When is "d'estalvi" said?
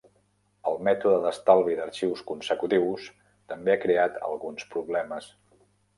1.25-1.75